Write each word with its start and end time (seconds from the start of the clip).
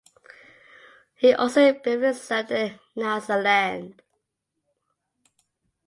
He 1.13 1.31
also 1.31 1.73
briefly 1.73 2.13
served 2.15 2.49
in 2.49 2.79
Nyasaland. 2.97 3.99